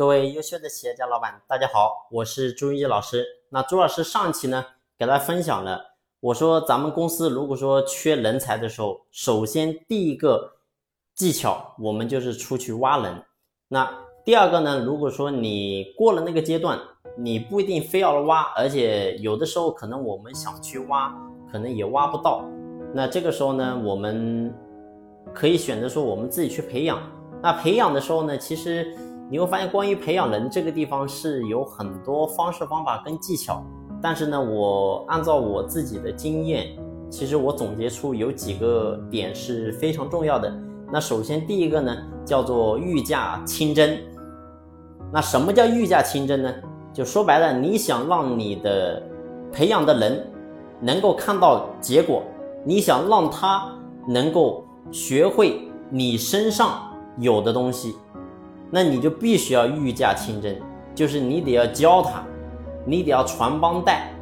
[0.00, 3.22] 各位优秀的企业家老板，大家好，我是朱一老师。
[3.50, 4.64] 那朱老师上期呢，
[4.98, 5.78] 给大家分享了，
[6.20, 10.52] 我说咱们公司如果说缺人才的时候，首先第一个
[11.14, 13.22] 技巧，我们就是出去挖人。
[13.68, 13.92] 那
[14.24, 16.80] 第二个呢，如果说你过了那个阶段，
[17.18, 21.14] 你不一定非要挖，而且有的时候可能我们想去挖，
[21.52, 22.42] 可能也挖不到。
[22.94, 24.50] 那这个时候呢，我们
[25.34, 26.98] 可以选择说我们自己去培养。
[27.42, 28.96] 那培养的时候呢，其实
[29.30, 33.64] 你会发现，关于培养人这个地方是有很多方式方法跟技巧。
[34.02, 36.76] 但是呢，我按照我自己的经验，
[37.08, 40.52] 其实我总结出有几个点是非常重要的。
[40.92, 43.96] 那首先第一个呢，叫做御驾亲征。
[45.12, 46.52] 那什么叫御驾亲征呢？
[46.92, 49.00] 就说白了，你想让你的
[49.52, 50.26] 培养的人
[50.80, 52.24] 能够看到结果，
[52.64, 53.72] 你想让他
[54.08, 56.82] 能够学会你身上。
[57.18, 57.96] 有的东西，
[58.70, 60.54] 那你就必须要御驾亲征，
[60.94, 62.22] 就是你得要教他，
[62.86, 64.12] 你得要传帮带，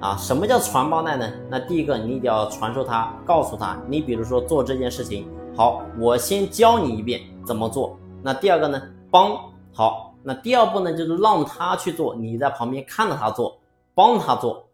[0.00, 1.32] 啊，什么叫传帮带呢？
[1.48, 7.96] 那第一个你得要传授他，告诉他，你比如说做这件事情，好，我先教你一遍怎么做。
[8.22, 9.36] 那第二个呢，帮
[9.72, 13.56] 好，那第二步呢就是让他去做，你在旁边看着他做，
[13.94, 14.64] 帮他做，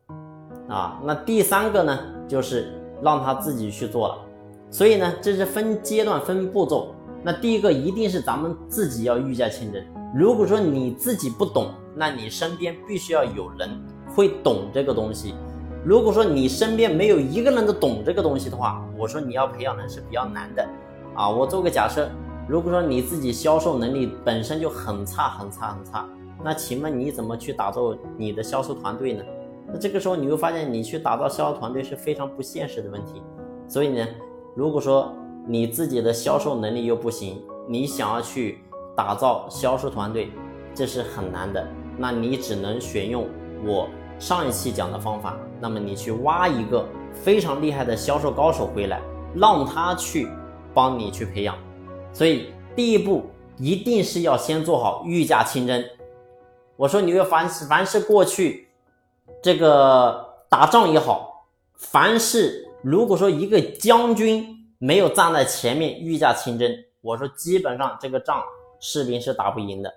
[0.68, 4.18] 啊，那第三个呢就是让他自己去做了。
[4.70, 6.94] 所以呢，这是分阶段分步骤。
[7.28, 9.84] 那第一个一定是咱们自己要御驾亲征。
[10.14, 13.68] 如果说你自己不懂，那你身边必须要有人
[14.16, 15.34] 会懂这个东西。
[15.84, 20.66] 如果说你身边没有一个人都懂这个东西的话，我说你要培养人是比较难的
[21.14, 21.28] 啊。
[21.28, 22.08] 我做个假设，
[22.48, 26.08] 如果说你自己销售能力本身就很差很差很差，
[26.42, 29.22] 那请问你怎么去打造你的销售团队呢？
[29.70, 33.22] 那这个时候你会发现，你去打造销售团队是非常不现实的问题。
[33.68, 34.06] 所以呢，
[34.56, 35.14] 如果说，
[35.50, 38.58] 你自己的销售能力又不行，你想要去
[38.94, 40.30] 打造销售团队，
[40.74, 41.66] 这是很难的。
[41.96, 43.27] 那你只能选用
[43.64, 43.88] 我
[44.19, 45.38] 上一期讲的方法。
[45.58, 49.00] 那么你去挖一个非常厉害的销售高手回来，
[49.34, 50.28] 让他去
[50.75, 51.56] 帮你去培养。
[52.12, 53.25] 所以第一步
[53.56, 55.82] 一定是要先做好御驾亲征。
[56.76, 58.69] 我说你要凡凡是过去
[59.42, 64.57] 这个打仗也好，凡是如果说一个将军。
[64.78, 68.43] 没有站在前面御驾亲征，我说基本上这个仗
[68.78, 69.93] 士兵是打不赢的。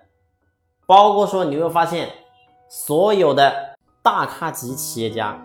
[0.86, 2.10] 包括说你会发现，
[2.68, 5.40] 所有的大咖级企业家，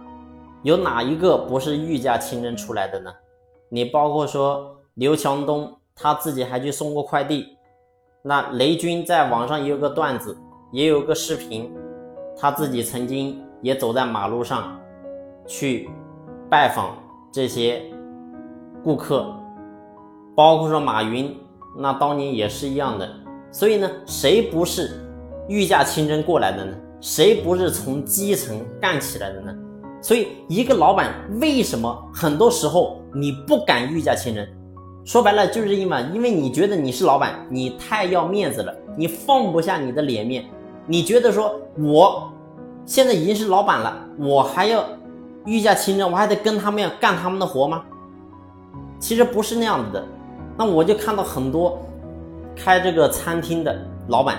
[0.64, 3.14] 有哪一个不是御驾亲征出来的呢？
[3.70, 7.56] 你包括说刘强东，他自己还去送过快递。
[8.24, 10.36] 那雷军在网上也有个段子，
[10.72, 11.72] 也有个视频，
[12.36, 14.80] 他自己曾经也走在马路上，
[15.46, 15.88] 去
[16.50, 16.98] 拜访
[17.32, 17.86] 这些。
[18.88, 19.36] 顾客，
[20.34, 21.36] 包括说马云，
[21.78, 23.06] 那当年也是一样的。
[23.52, 25.06] 所以呢，谁不是
[25.50, 26.74] 御驾亲征过来的呢？
[27.02, 29.54] 谁不是从基层干起来的呢？
[30.02, 34.48] 所以，一个老板为什么很多时候你不敢御驾亲征？
[35.04, 40.46] 说白了就是因为，因为你觉得你是老板，你太要面子了，你放不下你的脸面，
[40.86, 42.32] 你觉得说我
[42.86, 44.82] 现在已经是老板了，我还要
[45.44, 47.84] 御驾亲征，我还得跟他们要干他们的活吗？
[49.00, 50.06] 其实不是那样子的，
[50.58, 51.80] 那我就看到很多
[52.56, 54.38] 开这个餐厅的老板，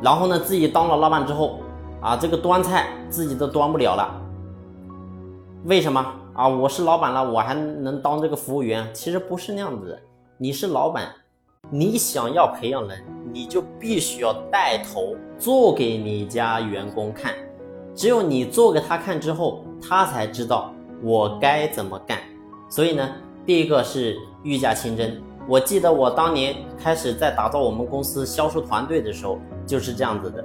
[0.00, 1.58] 然后呢自己当了老板之后，
[2.00, 4.20] 啊这个端菜自己都端不了了，
[5.64, 6.48] 为什么啊？
[6.48, 8.88] 我是老板了，我还能当这个服务员？
[8.94, 9.98] 其实不是那样子的，
[10.38, 11.08] 你是老板，
[11.68, 17.34] 你想要培养人，你就必须要带头做给你家员工看，
[17.94, 22.18] 只有你做给他看之后，他才知道我该怎么干。
[22.70, 23.10] 所以呢，
[23.44, 25.20] 第一个是御驾亲征。
[25.48, 30.44] 我记得我当年开始在打造我们公司销售团队的时候，就是这样子的。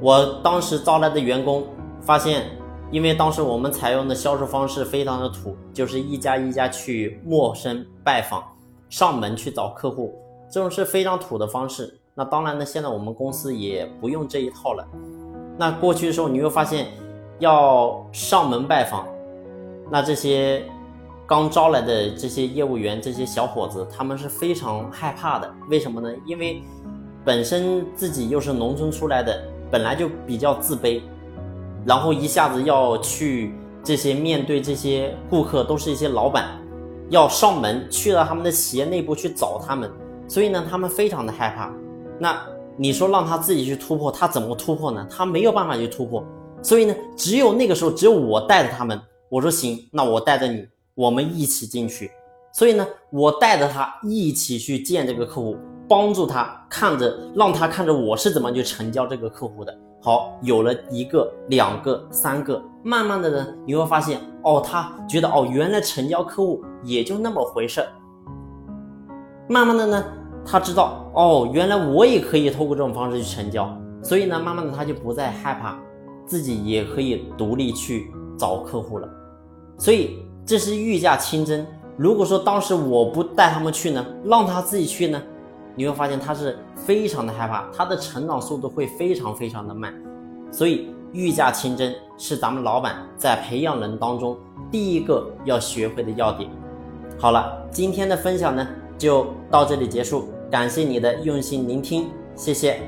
[0.00, 1.66] 我当时招来的员工
[2.00, 2.46] 发现，
[2.90, 8.42] 因为当时我们采用的销售方式非常的土，就是一家一家去陌生拜访，
[8.88, 10.18] 上门去找客户，
[10.50, 12.00] 这种是非常土的方式。
[12.14, 14.88] 那当然呢，现在我们公司也不用这一套了。
[15.58, 16.86] 那过去的时候，你会发现，
[17.40, 19.06] 要上门拜访，
[19.90, 20.64] 那这些。
[21.28, 25.54] 刚招来的这些业务员，这些小伙子，他们是非常害怕的。
[25.68, 26.10] 为什么呢？
[26.24, 26.62] 因为
[27.22, 29.38] 本身自己又是农村出来的，
[29.70, 31.02] 本来就比较自卑，
[31.84, 33.52] 然后一下子要去
[33.84, 36.58] 这些面对这些顾客，都是一些老板，
[37.10, 39.90] 要上门去到他们的企业内部去找他们，
[40.26, 41.70] 所以呢，他们非常的害怕。
[42.18, 42.42] 那
[42.74, 45.06] 你说让他自己去突破，他怎么突破呢？
[45.10, 46.24] 他没有办法去突破。
[46.62, 48.98] 所以呢，只有那个时候，只有我带着他们。
[49.28, 50.66] 我说行，那我带着你。
[50.98, 52.10] 我们一起进去，
[52.50, 55.56] 所以呢，我带着他一起去见这个客户，
[55.88, 59.72] 帮助他看着，让他看着我是怎么去成交这个客户的。
[60.02, 67.80] 好，有了一个、两个、三个，慢慢的呢，你会发现，哦，他觉得，哦，原来成交客户也就那么回事。
[69.48, 70.04] 慢慢的呢，
[70.44, 73.72] 他知道，哦，原来我也可以透过这种方式去成交，
[74.02, 75.78] 所以呢，慢慢的他就不再害怕，
[76.26, 79.08] 自己也可以独立去找客户了。
[79.78, 81.66] 所以这是御驾亲征。
[81.96, 85.22] 如果说当时我不带他们去呢，让他自己去呢？
[85.74, 89.94] 你会发现他是非常的害怕，他的成长速度会非常非常的慢，
[90.50, 94.36] 所以御驾亲征是咱们老板在培养人当中
[94.70, 96.50] 第一个要学会的要点。
[97.16, 98.66] 好了，今天的分享呢
[98.96, 102.80] 就到这里结束，感谢你的用心聆听，谢谢。